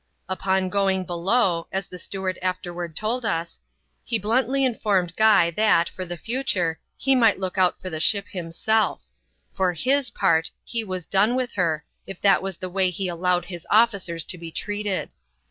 17 0.29 0.41
Upon 0.41 0.69
going 0.69 1.03
below— 1.03 1.67
as 1.71 1.85
the 1.85 1.99
steward 1.99 2.39
afterward 2.41 2.95
told 2.95 3.23
us— 3.23 3.59
he 4.03 4.17
bluntly 4.17 4.65
informed 4.65 5.15
Guy 5.15 5.51
that, 5.51 5.87
for 5.89 6.07
the 6.07 6.17
future, 6.17 6.79
he 6.97 7.13
might 7.13 7.37
look 7.39 7.59
out 7.59 7.79
for 7.79 7.91
his 7.91 8.01
ship 8.01 8.25
himself; 8.31 9.03
for 9.53 9.73
his 9.73 10.09
part, 10.09 10.49
he 10.63 10.83
was 10.83 11.05
done 11.05 11.35
with 11.35 11.51
her, 11.53 11.85
if 12.07 12.19
that 12.21 12.41
was 12.41 12.57
the 12.57 12.67
way 12.67 12.89
he 12.89 13.07
allowed 13.09 13.45
his 13.45 13.67
officers 13.69 14.25
to 14.25 14.39
be 14.39 14.49
treated. 14.49 15.09